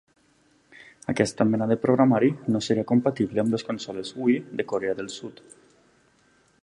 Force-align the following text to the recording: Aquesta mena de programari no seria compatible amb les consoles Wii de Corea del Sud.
Aquesta 1.13 1.45
mena 1.49 1.67
de 1.71 1.77
programari 1.83 2.31
no 2.55 2.61
seria 2.69 2.87
compatible 2.93 3.43
amb 3.45 3.53
les 3.57 3.67
consoles 3.71 4.15
Wii 4.23 4.39
de 4.63 4.67
Corea 4.73 4.97
del 5.03 5.13
Sud. 5.19 5.45